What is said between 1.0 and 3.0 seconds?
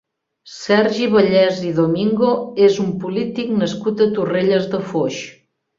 Vallès i Domingo és un